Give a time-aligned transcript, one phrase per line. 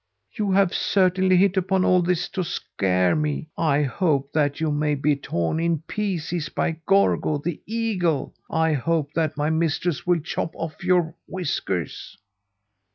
[0.33, 3.49] You have certainly hit upon all this to scare me.
[3.55, 8.33] I hope that you may be torn in pieces by Gorgo, the eagle!
[8.49, 12.17] I hope that my mistress will chop off your whiskers!"